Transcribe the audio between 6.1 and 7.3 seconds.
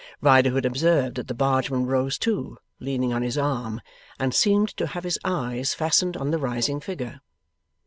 on the rising figure.